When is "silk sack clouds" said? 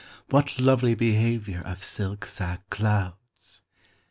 1.83-3.61